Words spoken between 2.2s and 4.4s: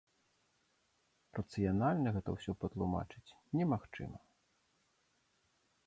ўсё патлумачыць немагчыма.